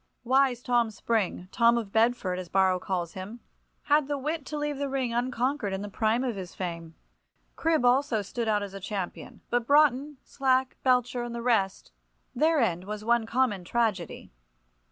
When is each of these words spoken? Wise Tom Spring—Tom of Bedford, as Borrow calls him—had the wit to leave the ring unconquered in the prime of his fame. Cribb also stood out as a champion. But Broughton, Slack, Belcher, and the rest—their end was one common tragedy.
Wise 0.23 0.63
Tom 0.63 0.89
Spring—Tom 0.89 1.77
of 1.77 1.91
Bedford, 1.91 2.39
as 2.39 2.49
Borrow 2.49 2.79
calls 2.79 3.13
him—had 3.13 4.07
the 4.07 4.17
wit 4.17 4.47
to 4.47 4.57
leave 4.57 4.79
the 4.79 4.89
ring 4.89 5.13
unconquered 5.13 5.73
in 5.73 5.83
the 5.83 5.89
prime 5.91 6.23
of 6.23 6.35
his 6.35 6.55
fame. 6.55 6.95
Cribb 7.55 7.85
also 7.85 8.23
stood 8.23 8.47
out 8.47 8.63
as 8.63 8.73
a 8.73 8.79
champion. 8.79 9.41
But 9.51 9.67
Broughton, 9.67 10.17
Slack, 10.23 10.75
Belcher, 10.81 11.21
and 11.21 11.35
the 11.35 11.43
rest—their 11.43 12.59
end 12.59 12.85
was 12.85 13.05
one 13.05 13.27
common 13.27 13.63
tragedy. 13.63 14.31